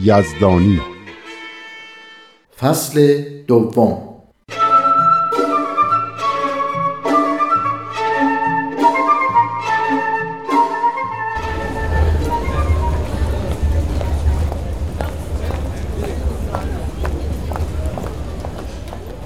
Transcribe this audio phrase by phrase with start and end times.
[0.00, 0.80] یزدانی
[2.60, 3.98] فصل دوم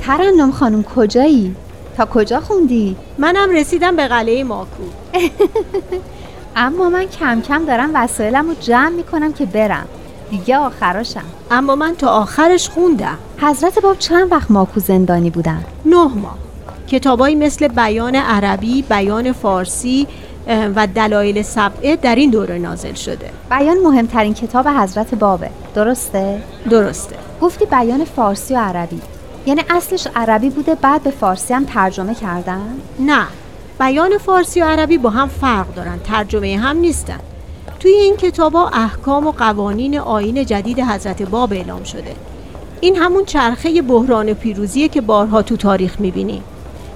[0.01, 1.57] ترنم خانم کجایی؟
[1.97, 4.83] تا کجا خوندی؟ منم رسیدم به قلعه ماکو
[6.57, 9.89] اما من کم کم دارم وسایلم رو جمع می‌کنم که برم
[10.31, 11.25] دیگه آخراشم.
[11.51, 13.19] اما من تا آخرش خوندم.
[13.39, 16.39] حضرت باب چند وقت ماکو زندانی بودن؟ نه ماه
[16.89, 20.07] کتابایی مثل بیان عربی، بیان فارسی
[20.77, 23.31] و دلایل سبعه در این دوره نازل شده.
[23.51, 25.51] بیان مهمترین کتاب حضرت بابه.
[25.75, 27.17] درسته؟ درسته.
[27.41, 29.01] گفتی بیان فارسی و عربی.
[29.47, 33.27] یعنی اصلش عربی بوده بعد به فارسی هم ترجمه کردن؟ نه.
[33.81, 35.99] بیان فارسی و عربی با هم فرق دارن.
[36.05, 37.21] ترجمه هم نیستن.
[37.81, 42.15] توی این کتابا احکام و قوانین آیین جدید حضرت باب اعلام شده.
[42.81, 46.43] این همون چرخه بحران پیروزیه که بارها تو تاریخ می‌بینیم.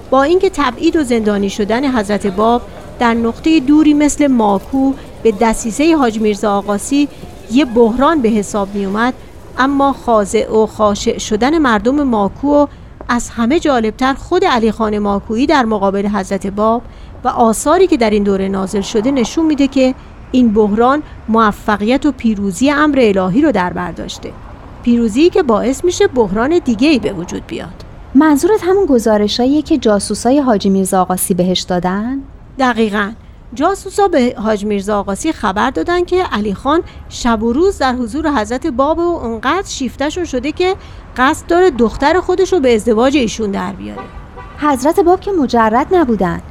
[0.09, 2.61] با اینکه تبعید و زندانی شدن حضرت باب
[2.99, 7.07] در نقطه دوری مثل ماکو به دسیسه حاج میرزا آقاسی
[7.51, 9.13] یه بحران به حساب می اومد
[9.57, 12.67] اما خاضع و خاشع شدن مردم ماکو و
[13.07, 16.81] از همه جالبتر خود علی خان ماکویی در مقابل حضرت باب
[17.23, 19.95] و آثاری که در این دوره نازل شده نشون میده که
[20.31, 24.33] این بحران موفقیت و پیروزی امر الهی رو در بر داشته.
[24.83, 27.83] پیروزی که باعث میشه بحران دیگه ای به وجود بیاد.
[28.15, 32.19] منظورت همون گزارشاییه که جاسوسای حاجی میرزا آقاسی بهش دادن؟
[32.59, 33.11] دقیقا.
[33.53, 38.31] جاسوسا به حاج میرزا آقاسی خبر دادن که علی خان شب و روز در حضور
[38.31, 40.75] حضرت باب و اونقدر شیفتشون شده که
[41.17, 44.01] قصد داره دختر خودش رو به ازدواج ایشون در بیاره.
[44.57, 46.41] حضرت باب که مجرد نبودن.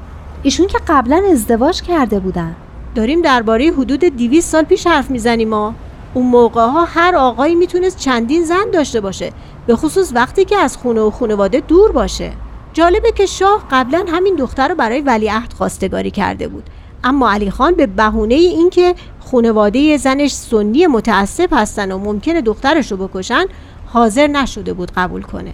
[0.43, 2.57] ایشون که قبلا ازدواج کرده بودن.
[2.95, 5.75] داریم درباره حدود 200 سال پیش حرف می‌زنیم ما
[6.15, 9.33] اون موقع ها هر آقایی می‌تونست چندین زن داشته باشه
[9.67, 12.33] به خصوص وقتی که از خونه و خانواده دور باشه.
[12.73, 16.65] جالبه که شاه قبلا همین دختر رو برای ولیعهد خواستگاری کرده بود.
[17.05, 18.95] اما علی خان به بهونه اینکه
[19.31, 23.45] خانواده زنش سنی متعصب هستن و ممکنه دخترش رو بکشن
[23.87, 25.53] حاضر نشده بود قبول کنه.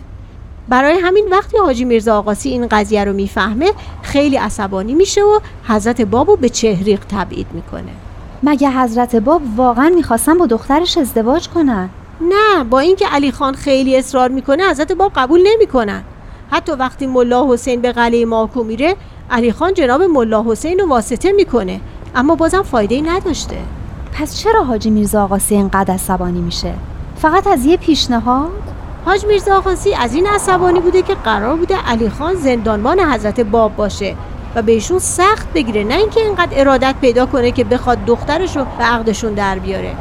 [0.68, 3.72] برای همین وقتی حاجی میرزا آقاسی این قضیه رو می‌فهمه
[4.02, 7.92] خیلی عصبانی میشه و حضرت بابو به چهریق تبعید می‌کنه.
[8.42, 11.88] مگه حضرت باب واقعا می‌خواستن با دخترش ازدواج کنن؟
[12.20, 16.02] نه با اینکه علی خان خیلی اصرار می‌کنه حضرت باب قبول نمی‌کنن.
[16.50, 18.96] حتی وقتی ملا حسین به قلعه ماکو میره
[19.30, 21.80] علی خان جناب ملا حسین رو واسطه می‌کنه.
[22.14, 23.56] اما بازم فایده ای نداشته.
[24.12, 26.74] پس چرا حاجی میرزا آقاسی اینقدر عصبانی میشه؟
[27.16, 28.75] فقط از یه پیشنهاد؟
[29.06, 33.76] حاج میرزا آقاسی از این عصبانی بوده که قرار بوده علی خان زندانبان حضرت باب
[33.76, 34.14] باشه
[34.54, 38.84] و بهشون سخت بگیره نه اینکه اینقدر ارادت پیدا کنه که بخواد دخترش رو به
[38.84, 39.96] عقدشون در بیاره.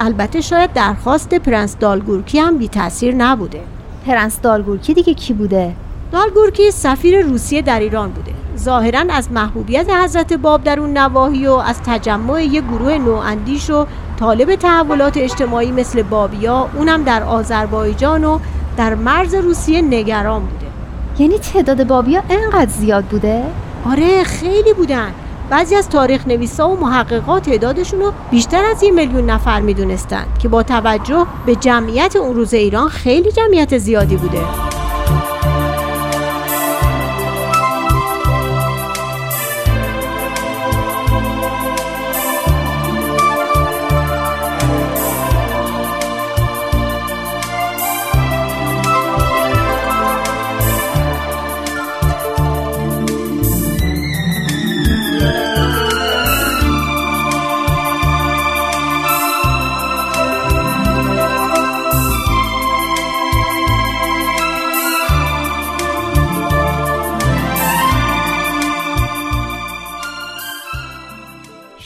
[0.00, 3.60] البته شاید درخواست پرنس دالگورکی هم بی تاثیر نبوده.
[4.06, 5.74] پرنس دالگورکی دیگه کی بوده؟
[6.12, 8.32] دالگورکی سفیر روسیه در ایران بوده.
[8.58, 13.86] ظاهرا از محبوبیت حضرت باب در اون نواحی و از تجمع یک گروه نواندیش و
[14.20, 18.38] طالب تحولات اجتماعی مثل بابیا اونم در آذربایجان و
[18.76, 20.66] در مرز روسیه نگران بوده.
[21.18, 23.42] یعنی تعداد بابیا انقدر زیاد بوده؟
[23.90, 25.12] آره خیلی بودن.
[25.50, 30.48] بعضی از تاریخ نویسا و محققات تعدادشون رو بیشتر از یه میلیون نفر می‌دونستند که
[30.48, 34.65] با توجه به جمعیت اون روز ایران خیلی جمعیت زیادی بوده.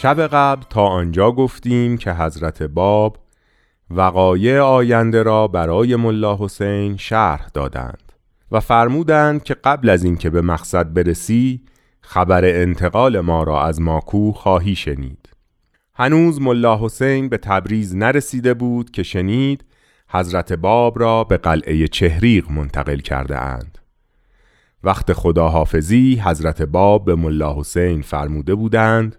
[0.03, 3.19] شب قبل تا آنجا گفتیم که حضرت باب
[3.91, 8.13] وقایع آینده را برای ملا حسین شرح دادند
[8.53, 11.61] و فرمودند که قبل از اینکه به مقصد برسی
[12.01, 15.29] خبر انتقال ما را از ماکو خواهی شنید
[15.95, 19.65] هنوز ملا حسین به تبریز نرسیده بود که شنید
[20.09, 23.79] حضرت باب را به قلعه چهریق منتقل کرده اند.
[24.85, 29.17] وقت خداحافظی حضرت باب به ملا حسین فرموده بودند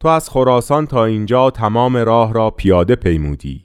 [0.00, 3.64] تو از خراسان تا اینجا تمام راه را پیاده پیمودی.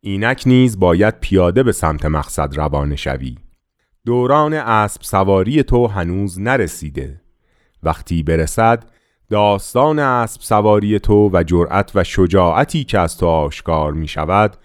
[0.00, 3.36] اینک نیز باید پیاده به سمت مقصد روانه شوی.
[4.06, 7.20] دوران اسب سواری تو هنوز نرسیده.
[7.82, 8.84] وقتی برسد
[9.30, 14.56] داستان اسب سواری تو و جرأت و شجاعتی که از تو آشکار می شود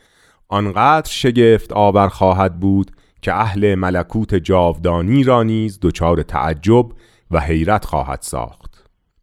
[0.48, 2.92] آنقدر شگفت آور خواهد بود
[3.22, 6.86] که اهل ملکوت جاودانی را نیز دچار تعجب
[7.32, 8.67] و حیرت خواهد ساخت.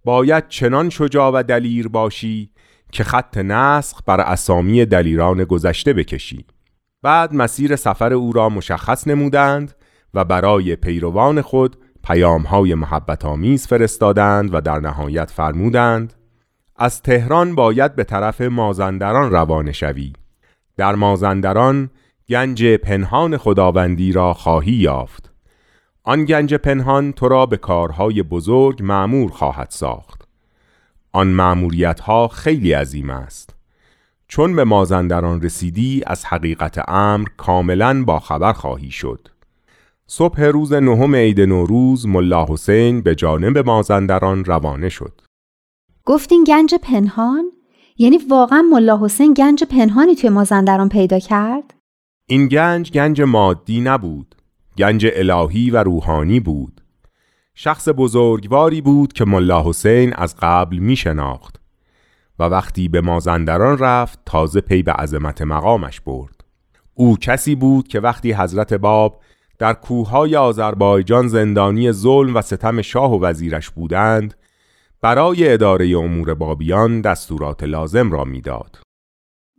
[0.04, 2.50] باید چنان شجاع و دلیر باشی
[2.92, 6.44] که خط نسخ بر اسامی دلیران گذشته بکشی.
[7.02, 9.74] بعد مسیر سفر او را مشخص نمودند
[10.14, 16.14] و برای پیروان خود پیام های محبت آمیز فرستادند و در نهایت فرمودند
[16.76, 20.12] از تهران باید به طرف مازندران روانه شوی.
[20.76, 21.90] در مازندران
[22.28, 25.33] گنج پنهان خداوندی را خواهی یافت.
[26.04, 30.28] آن گنج پنهان تو را به کارهای بزرگ معمور خواهد ساخت
[31.12, 33.54] آن معموریت ها خیلی عظیم است
[34.28, 39.28] چون به مازندران رسیدی از حقیقت امر کاملا با خبر خواهی شد
[40.06, 45.20] صبح روز نهم عید نوروز ملا حسین به جانب مازندران روانه شد.
[46.04, 47.44] گفتین گنج پنهان؟
[47.98, 51.74] یعنی واقعا ملا حسین گنج پنهانی توی مازندران پیدا کرد؟
[52.28, 54.34] این گنج گنج مادی نبود.
[54.78, 56.80] گنج الهی و روحانی بود.
[57.54, 61.60] شخص بزرگواری بود که ملا حسین از قبل می شناخت
[62.38, 66.44] و وقتی به مازندران رفت تازه پی به عظمت مقامش برد.
[66.94, 69.20] او کسی بود که وقتی حضرت باب
[69.58, 74.34] در کوههای آذربایجان زندانی ظلم و ستم شاه و وزیرش بودند
[75.00, 78.78] برای اداره امور بابیان دستورات لازم را می‌داد.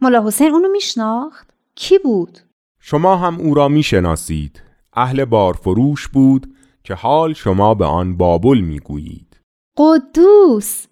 [0.02, 2.40] ملا حسین اونو میشناخت؟ کی بود؟
[2.80, 4.65] شما هم او را می‌شناسید.
[4.96, 9.40] اهل بارفروش بود که حال شما به آن بابل می‌گویید.
[9.78, 10.86] قدوس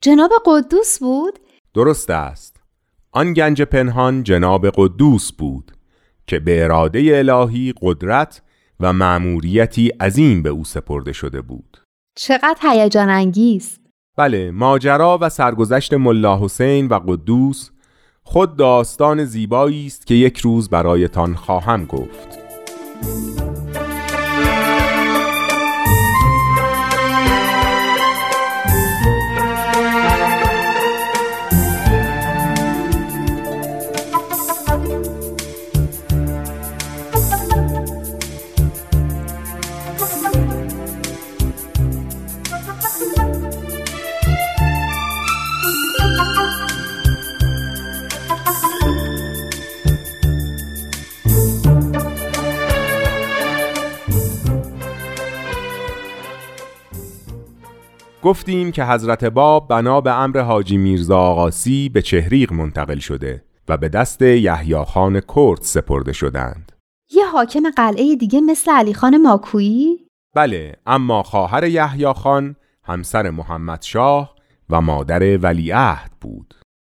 [0.00, 1.38] جناب قدوس بود؟
[1.74, 2.56] درست است.
[3.12, 5.72] آن گنج پنهان جناب قدوس بود
[6.26, 8.42] که به اراده الهی قدرت
[8.80, 11.76] و مأموریتی عظیم به او سپرده شده بود.
[12.16, 13.78] چقدر هیجان انگیز.
[14.16, 17.70] بله، ماجرا و سرگذشت ملا حسین و قدوس
[18.22, 22.39] خود داستان زیبایی است که یک روز برایتان خواهم گفت.
[23.02, 23.69] Thank you.
[58.22, 63.76] گفتیم که حضرت باب بنا به امر حاجی میرزا آقاسی به چهریق منتقل شده و
[63.76, 66.72] به دست یحیی خان کرد سپرده شدند.
[67.10, 73.82] یه حاکم قلعه دیگه مثل علی خان ماکویی؟ بله، اما خواهر یحیی خان همسر محمد
[73.82, 74.34] شاه
[74.70, 76.54] و مادر ولیعهد بود.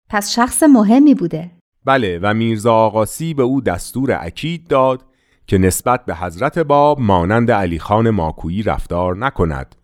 [0.10, 1.52] پس شخص مهمی بوده.
[1.86, 5.02] بله و میرزا آقاسی به او دستور اکید داد
[5.48, 9.76] که نسبت به حضرت باب مانند علی خان ماکویی رفتار نکند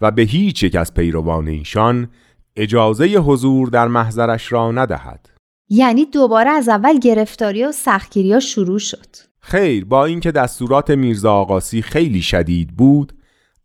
[0.00, 2.08] و به هیچ یک از پیروان ایشان
[2.56, 5.28] اجازه حضور در محضرش را ندهد.
[5.68, 9.06] یعنی دوباره از اول گرفتاری و سختگیری شروع شد.
[9.40, 13.12] خیر با اینکه دستورات میرزا آقاسی خیلی شدید بود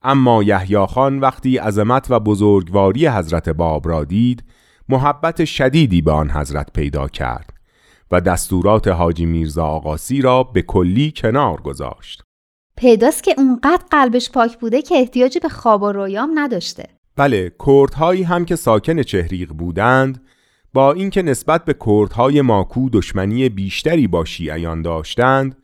[0.01, 4.43] اما یحیی خان وقتی عظمت و بزرگواری حضرت باب را دید
[4.89, 7.53] محبت شدیدی به آن حضرت پیدا کرد
[8.11, 12.23] و دستورات حاجی میرزا آقاسی را به کلی کنار گذاشت.
[12.81, 16.83] پیداست که اونقدر قلبش پاک بوده که احتیاجی به خواب و رویام نداشته.
[17.15, 20.21] بله کردهایی هم که ساکن چهریق بودند
[20.73, 25.57] با اینکه نسبت به کردهای ماکو دشمنی بیشتری با شیعیان داشتند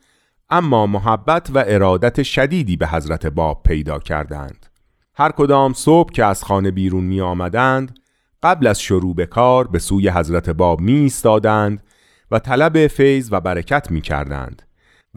[0.49, 4.65] اما محبت و ارادت شدیدی به حضرت باب پیدا کردند.
[5.13, 7.99] هر کدام صبح که از خانه بیرون می آمدند
[8.43, 11.83] قبل از شروع به کار به سوی حضرت باب می ایستادند
[12.31, 14.66] و طلب فیض و برکت می کردند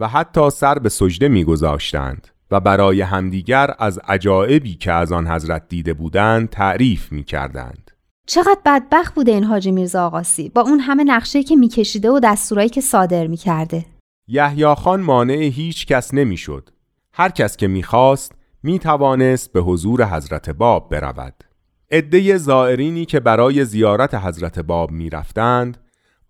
[0.01, 5.67] و حتی سر به سجده میگذاشتند و برای همدیگر از عجایبی که از آن حضرت
[5.69, 7.91] دیده بودند تعریف می کردند.
[8.27, 12.69] چقدر بدبخت بوده این حاجی میرزا آقاسی با اون همه نقشه که میکشیده و دستورایی
[12.69, 13.85] که صادر می‌کرده
[14.27, 16.69] یحیی خان مانع هیچ کس نمی‌شد.
[17.13, 18.31] هر کس که می‌خواست
[18.63, 21.43] می‌توانست به حضور حضرت باب برود.
[21.91, 25.77] عده زائرینی که برای زیارت حضرت باب می‌رفتند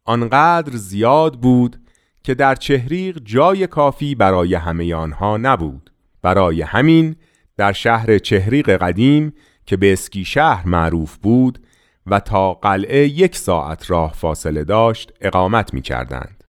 [0.05, 1.77] آنقدر زیاد بود
[2.23, 5.91] که در چهریق جای کافی برای همه آنها نبود.
[6.21, 7.15] برای همین
[7.57, 9.33] در شهر چهریق قدیم
[9.65, 11.59] که به اسکی شهر معروف بود
[12.07, 16.43] و تا قلعه یک ساعت راه فاصله داشت اقامت می کردند.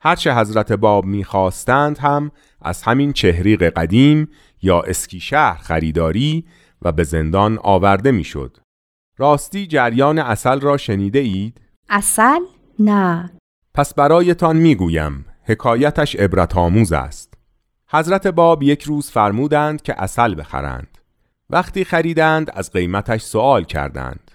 [0.00, 2.30] هرچه حضرت باب می خواستند هم
[2.62, 4.28] از همین چهریق قدیم
[4.62, 6.44] یا اسکی شهر خریداری
[6.82, 8.56] و به زندان آورده می شد.
[9.16, 12.40] راستی جریان اصل را شنیده اید؟ اصل؟
[12.78, 13.30] نه
[13.78, 17.34] پس برایتان می گویم حکایتش عبرت آموز است.
[17.90, 20.98] حضرت باب یک روز فرمودند که اصل بخرند.
[21.50, 24.30] وقتی خریدند از قیمتش سوال کردند.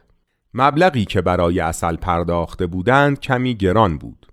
[0.54, 4.28] مبلغی که برای اصل پرداخته بودند کمی گران بود.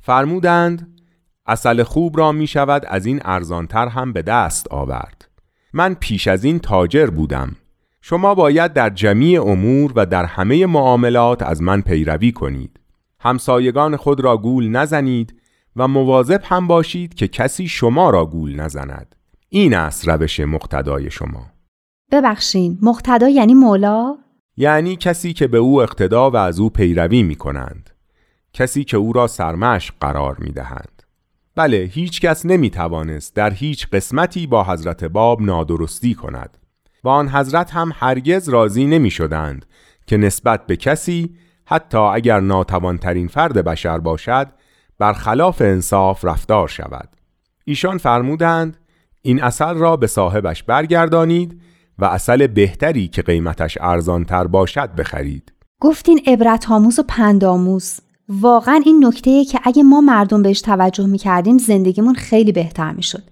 [0.00, 1.00] فرمودند
[1.46, 5.28] اصل خوب را می شود از این ارزانتر هم به دست آورد.
[5.72, 7.56] من پیش از این تاجر بودم.
[8.00, 12.80] شما باید در جمیع امور و در همه معاملات از من پیروی کنید.
[13.24, 15.34] همسایگان خود را گول نزنید
[15.76, 19.14] و مواظب هم باشید که کسی شما را گول نزند.
[19.48, 21.46] این است روش مقتدای شما.
[22.12, 24.16] ببخشین مقتدا یعنی مولا؟
[24.56, 27.90] یعنی کسی که به او اقتدا و از او پیروی می کنند.
[28.52, 31.02] کسی که او را سرمش قرار می دهند.
[31.54, 36.58] بله هیچ کس نمی توانست در هیچ قسمتی با حضرت باب نادرستی کند
[37.04, 39.66] و آن حضرت هم هرگز راضی نمی شدند
[40.06, 44.46] که نسبت به کسی حتی اگر ناتوانترین فرد بشر باشد
[44.98, 47.08] برخلاف انصاف رفتار شود.
[47.64, 48.76] ایشان فرمودند
[49.22, 51.60] این اصل را به صاحبش برگردانید
[51.98, 55.52] و اصل بهتری که قیمتش ارزانتر باشد بخرید.
[55.80, 61.58] گفتین عبرت آموز و پندآموز واقعا این نکته که اگه ما مردم بهش توجه می‌کردیم
[61.58, 63.22] زندگیمون خیلی بهتر می‌شد.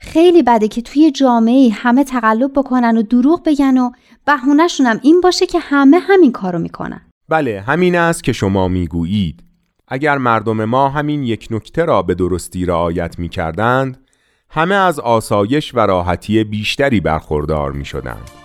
[0.00, 3.90] خیلی بده که توی جامعه همه تقلب بکنن و دروغ بگن و
[4.26, 7.00] بهونهشون هم این باشه که همه همین کارو می‌کنن.
[7.30, 9.44] بله همین است که شما می‌گویید
[9.88, 14.06] اگر مردم ما همین یک نکته را به درستی رعایت می کردند
[14.50, 18.39] همه از آسایش و راحتی بیشتری برخوردار می شدند.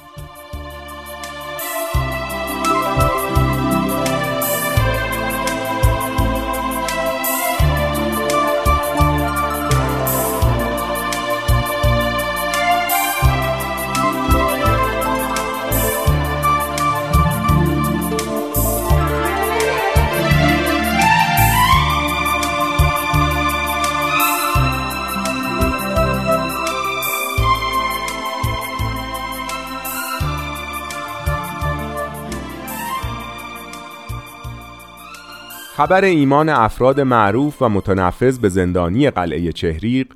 [35.75, 40.07] خبر ایمان افراد معروف و متنفذ به زندانی قلعه چهریق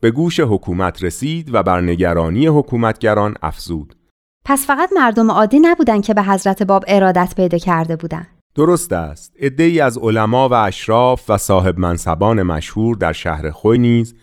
[0.00, 3.96] به گوش حکومت رسید و بر نگرانی حکومتگران افزود.
[4.44, 8.26] پس فقط مردم عادی نبودن که به حضرت باب ارادت پیدا کرده بودند.
[8.54, 9.32] درست است.
[9.58, 14.14] ای از علما و اشراف و صاحب منصبان مشهور در شهر خوی نیز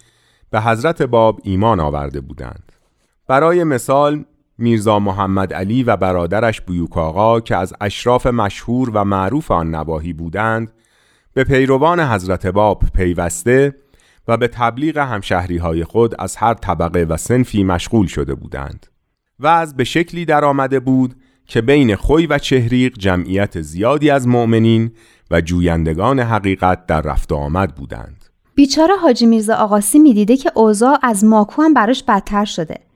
[0.50, 2.72] به حضرت باب ایمان آورده بودند.
[3.27, 4.25] برای مثال
[4.58, 10.14] میرزا محمد علی و برادرش بیوک آقا که از اشراف مشهور و معروف آن نواحی
[10.14, 10.72] بودند
[11.34, 13.76] به پیروان حضرت باب پیوسته
[14.28, 18.86] و به تبلیغ همشهری های خود از هر طبقه و سنفی مشغول شده بودند.
[19.40, 24.28] و از به شکلی در آمده بود که بین خوی و چهریق جمعیت زیادی از
[24.28, 24.92] مؤمنین
[25.32, 28.26] و جویندگان حقیقت در رفت آمد بودند.
[28.56, 32.87] بیچاره حاجی میرزا آقاسی می‌دیده که اوضاع از ماکو هم براش بدتر شده.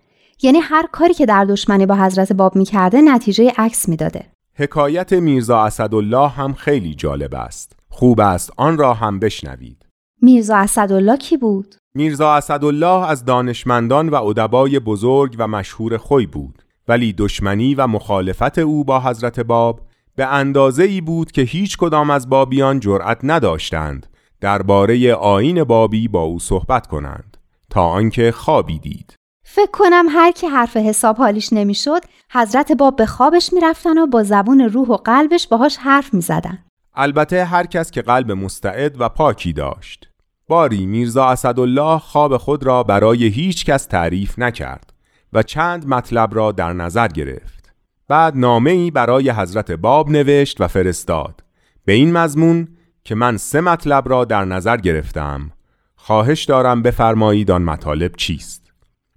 [0.44, 4.26] یعنی هر کاری که در دشمنی با حضرت باب می‌کرده نتیجه عکس می‌داده.
[4.56, 7.76] حکایت میرزا اسدالله هم خیلی جالب است.
[7.90, 9.86] خوب است آن را هم بشنوید.
[10.22, 16.62] میرزا اسدالله کی بود؟ میرزا اسدالله از دانشمندان و ادبای بزرگ و مشهور خوی بود
[16.88, 19.82] ولی دشمنی و مخالفت او با حضرت باب
[20.16, 24.08] به اندازه ای بود که هیچ کدام از بابیان جرأت نداشتند
[24.42, 27.38] درباره آین بابی با او صحبت کنند
[27.70, 29.21] تا آنکه خوابی دید.
[29.54, 34.24] فکر کنم هر کی حرف حساب حالیش نمی‌شد حضرت باب به خوابش می‌رفتن و با
[34.24, 36.58] زبون روح و قلبش باهاش حرف می‌زدن.
[36.96, 40.10] البته هر کس که قلب مستعد و پاکی داشت.
[40.48, 44.94] باری میرزا اسدالله خواب خود را برای هیچ کس تعریف نکرد
[45.34, 47.74] و چند مطلب را در نظر گرفت.
[48.08, 51.44] بعد نامه ای برای حضرت باب نوشت و فرستاد.
[51.86, 52.68] به این مضمون
[53.04, 55.52] که من سه مطلب را در نظر گرفتم.
[55.96, 58.61] خواهش دارم بفرمایید آن مطالب چیست؟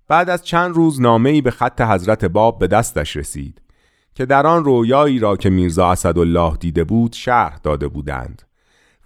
[0.09, 3.63] بعد از چند روز نامه ای به خط حضرت باب به دستش رسید
[4.15, 8.43] که در آن رویایی را که میرزا اسدالله دیده بود شرح داده بودند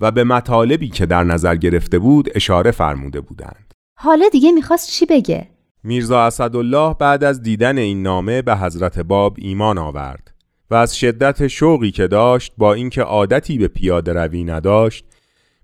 [0.01, 5.07] و به مطالبی که در نظر گرفته بود اشاره فرموده بودند حالا دیگه می‌خواست چی
[5.07, 5.49] بگه؟
[5.85, 10.35] میرزا اسدالله بعد از دیدن این نامه به حضرت باب ایمان آورد
[10.71, 15.05] و از شدت شوقی که داشت با اینکه عادتی به پیاده روی نداشت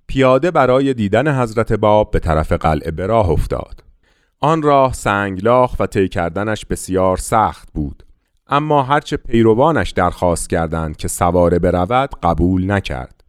[0.06, 3.84] پیاده برای دیدن حضرت باب به طرف قلعه به راه افتاد
[4.40, 8.02] آن راه سنگلاخ و طی کردنش بسیار سخت بود.
[8.46, 13.24] اما هرچه پیروانش درخواست کردند که سواره برود قبول نکرد.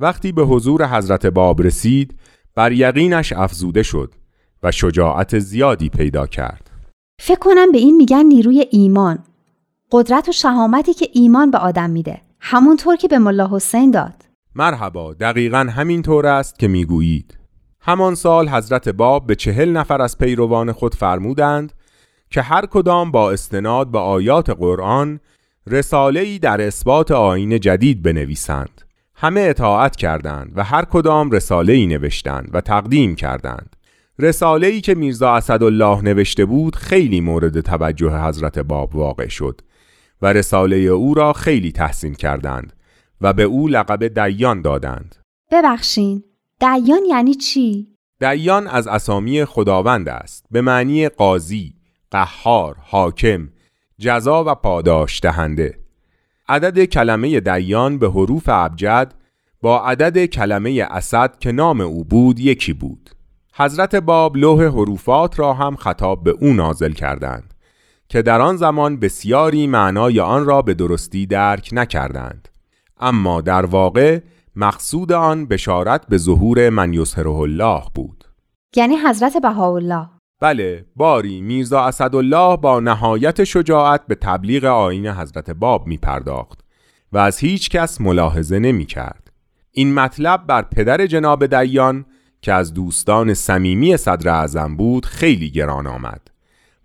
[0.00, 2.14] وقتی به حضور حضرت باب رسید
[2.54, 4.14] بر یقینش افزوده شد
[4.62, 6.70] و شجاعت زیادی پیدا کرد.
[7.20, 9.18] فکر کنم به این میگن نیروی ایمان.
[9.92, 12.20] قدرت و شهامتی که ایمان به آدم میده.
[12.40, 14.14] همونطور که به ملا حسین داد.
[14.54, 17.39] مرحبا دقیقا همین طور است که می‌گویید.
[17.82, 21.72] همان سال حضرت باب به چهل نفر از پیروان خود فرمودند
[22.30, 25.20] که هر کدام با استناد به آیات قرآن
[25.66, 28.82] رساله ای در اثبات آین جدید بنویسند.
[29.14, 33.76] همه اطاعت کردند و هر کدام رساله ای نوشتند و تقدیم کردند.
[34.18, 39.60] رساله ای که میرزا اسدالله نوشته بود خیلی مورد توجه حضرت باب واقع شد
[40.22, 42.72] و رساله او را خیلی تحسین کردند
[43.20, 45.16] و به او لقب دیان دادند.
[45.52, 46.29] ببخشین.
[46.60, 47.88] دیان یعنی چی؟
[48.20, 51.74] دیان از اسامی خداوند است به معنی قاضی،
[52.10, 53.48] قهار، حاکم،
[53.98, 55.78] جزا و پاداش دهنده.
[56.48, 59.14] عدد کلمه دیان به حروف ابجد
[59.62, 63.10] با عدد کلمه اسد که نام او بود یکی بود.
[63.54, 67.54] حضرت باب لوح حروفات را هم خطاب به او نازل کردند
[68.08, 72.48] که در آن زمان بسیاری معنای آن را به درستی درک نکردند.
[73.00, 74.20] اما در واقع
[74.56, 78.24] مقصود آن بشارت به ظهور من یسهره الله بود
[78.76, 80.08] یعنی حضرت بهاءالله
[80.40, 86.60] بله باری میرزا اسدالله با نهایت شجاعت به تبلیغ آین حضرت باب می پرداخت
[87.12, 89.32] و از هیچ کس ملاحظه نمی کرد.
[89.70, 92.04] این مطلب بر پدر جناب دیان
[92.42, 96.28] که از دوستان صمیمی صدر اعظم بود خیلی گران آمد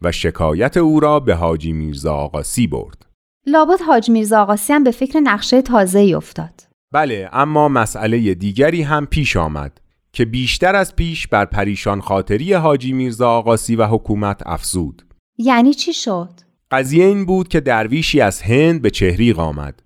[0.01, 3.06] و شکایت او را به حاجی میرزا آقاسی برد.
[3.47, 6.62] لابد حاج میرزا آقاسی هم به فکر نقشه تازه ای افتاد.
[6.95, 9.81] بله اما مسئله دیگری هم پیش آمد
[10.13, 15.01] که بیشتر از پیش بر پریشان خاطری حاجی میرزا آقاسی و حکومت افزود.
[15.38, 16.29] یعنی چی شد؟
[16.71, 19.84] قضیه این بود که درویشی از هند به چهریق آمد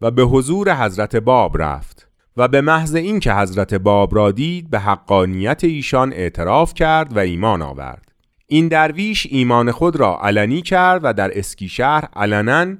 [0.00, 4.78] و به حضور حضرت باب رفت و به محض اینکه حضرت باب را دید به
[4.78, 8.12] حقانیت ایشان اعتراف کرد و ایمان آورد.
[8.46, 12.76] این درویش ایمان خود را علنی کرد و در اسکی شهر علنا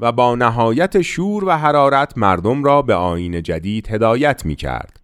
[0.00, 5.00] و با نهایت شور و حرارت مردم را به آین جدید هدایت می کرد.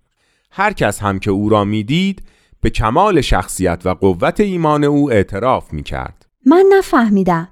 [0.51, 2.23] هر کس هم که او را می‌دید
[2.61, 6.27] به کمال شخصیت و قوت ایمان او اعتراف می کرد.
[6.47, 7.49] من نفهمیدم.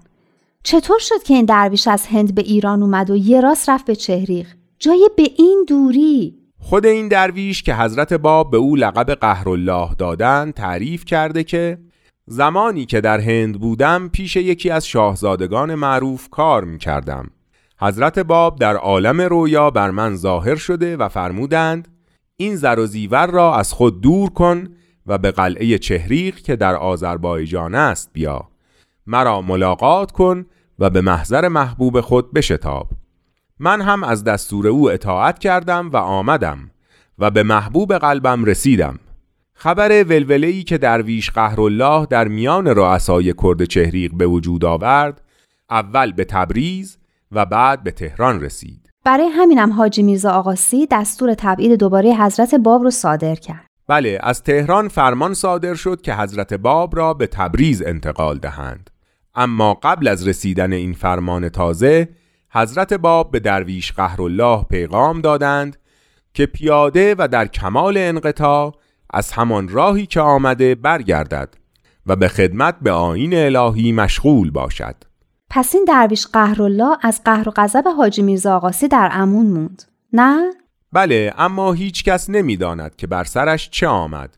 [0.63, 3.97] چطور شد که این درویش از هند به ایران اومد و یه راست رفت به
[3.97, 4.47] چهریق؟
[4.79, 10.51] جای به این دوری؟ خود این درویش که حضرت باب به او لقب قهرالله دادن
[10.51, 11.79] تعریف کرده که
[12.27, 17.31] زمانی که در هند بودم پیش یکی از شاهزادگان معروف کار می کردم.
[17.81, 21.89] حضرت باب در عالم رویا بر من ظاهر شده و فرمودند
[22.37, 24.69] این زر و زیور را از خود دور کن
[25.07, 28.49] و به قلعه چهریق که در آذربایجان است بیا.
[29.07, 30.47] مرا ملاقات کن
[30.79, 32.89] و به محضر محبوب خود بشتاب.
[33.59, 36.71] من هم از دستور او اطاعت کردم و آمدم
[37.19, 38.99] و به محبوب قلبم رسیدم.
[39.55, 45.21] خبر ولوله‌ای که درویش قهرالله در میان رؤسای کرد چهریق به وجود آورد
[45.71, 46.99] اول به تبریز
[47.33, 52.83] و بعد به تهران رسید برای همینم حاجی میرزا آقاسی دستور تبعید دوباره حضرت باب
[52.83, 53.67] رو صادر کرد.
[53.89, 58.91] بله از تهران فرمان صادر شد که حضرت باب را به تبریز انتقال دهند.
[59.35, 62.09] اما قبل از رسیدن این فرمان تازه
[62.51, 65.77] حضرت باب به درویش قهرالله پیغام دادند
[66.35, 68.75] که پیاده و در کمال انقطاع
[69.15, 71.55] از همان راهی که آمده برگردد
[72.07, 74.97] و به خدمت به آین الهی مشغول باشد.
[75.51, 79.83] پس این درویش قهرالله از قهر و غضب حاجی میرزا آقاسی در امون موند.
[80.13, 80.51] نه؟
[80.93, 84.37] بله اما هیچ کس نمی‌داند که بر سرش چه آمد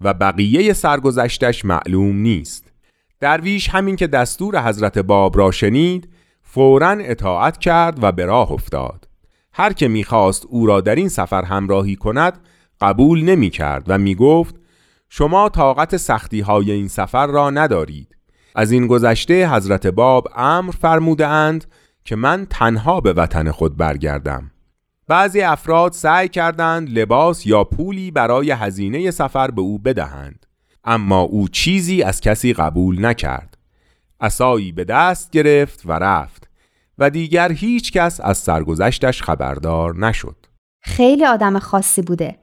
[0.00, 2.72] و بقیه سرگذشتش معلوم نیست.
[3.20, 6.08] درویش همین که دستور حضرت باب را شنید
[6.42, 9.08] فورا اطاعت کرد و به راه افتاد.
[9.52, 12.38] هر که می‌خواست او را در این سفر همراهی کند
[12.80, 14.54] قبول نمی کرد و می گفت
[15.08, 18.16] شما طاقت سختی های این سفر را ندارید
[18.54, 21.64] از این گذشته حضرت باب امر فرموده اند
[22.04, 24.50] که من تنها به وطن خود برگردم
[25.08, 30.46] بعضی افراد سعی کردند لباس یا پولی برای هزینه سفر به او بدهند
[30.84, 33.58] اما او چیزی از کسی قبول نکرد
[34.20, 36.48] اسایی به دست گرفت و رفت
[36.98, 40.36] و دیگر هیچ کس از سرگذشتش خبردار نشد.
[40.82, 42.38] خیلی آدم خاصی بوده.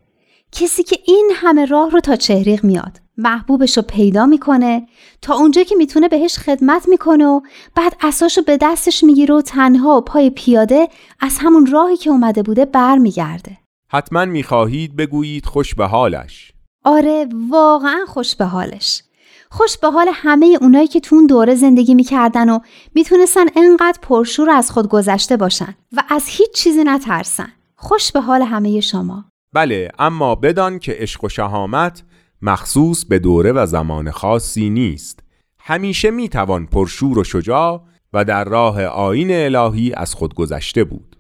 [0.55, 3.01] کسی که این همه راه رو تا چهریق میاد.
[3.17, 4.87] محبوبش رو پیدا می‌کنه
[5.21, 7.41] تا اونجا که می‌تونه بهش خدمت می‌کنه و
[7.75, 10.87] بعد اساشو به دستش می‌گیره و تنها و پای پیاده
[11.19, 13.57] از همون راهی که اومده بوده برمیگرده.
[13.87, 16.51] حتما می‌خواهید بگویید خوش به حالش.
[16.83, 19.03] آره واقعا خوش به حالش.
[19.49, 22.59] خوش به حال همه اونایی که تو اون دوره زندگی می‌کردن و
[22.95, 27.53] می‌تونستن انقدر پرشور از خود گذشته باشن و از هیچ چیزی نترسن.
[27.75, 29.25] خوش به حال همه شما.
[29.55, 32.03] بله اما بدان که عشق و شهامت
[32.41, 35.19] مخصوص به دوره و زمان خاصی نیست.
[35.59, 41.15] همیشه می‌توان پرشور و شجاع و در راه آین الهی از خود گذشته بود.